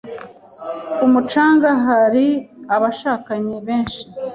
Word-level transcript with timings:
Ku 0.95 1.03
mucanga 1.13 1.69
hari 1.85 2.27
abashakanye 2.75 3.55
benshi. 3.67 4.01